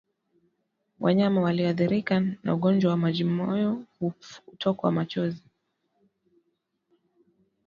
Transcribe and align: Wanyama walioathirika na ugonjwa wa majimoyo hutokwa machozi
Wanyama 0.99 1.41
walioathirika 1.41 2.19
na 2.43 2.53
ugonjwa 2.53 2.91
wa 2.91 2.97
majimoyo 2.97 3.83
hutokwa 4.45 4.91
machozi 4.91 5.43